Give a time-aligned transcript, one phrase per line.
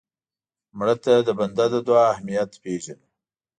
[0.77, 3.05] مړه ته د بنده د دعا اهمیت پېژنو